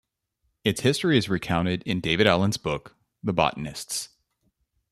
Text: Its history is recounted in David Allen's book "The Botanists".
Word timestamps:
Its 0.63 0.81
history 0.81 1.15
is 1.15 1.29
recounted 1.29 1.83
in 1.83 1.99
David 1.99 2.25
Allen's 2.25 2.57
book 2.57 2.95
"The 3.21 3.33
Botanists". 3.33 4.09